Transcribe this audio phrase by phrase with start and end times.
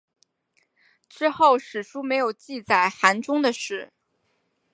[1.07, 3.91] 之后史书没有记载韩忠的事。